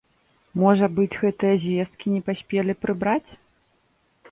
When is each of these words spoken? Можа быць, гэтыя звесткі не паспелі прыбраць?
Можа 0.61 0.87
быць, 0.99 1.19
гэтыя 1.25 1.59
звесткі 1.67 2.15
не 2.15 2.21
паспелі 2.31 2.77
прыбраць? 2.87 3.31